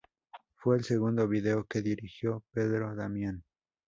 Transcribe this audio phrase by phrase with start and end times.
[0.55, 3.43] Fue el segundo video que dirigió Pedro Damián.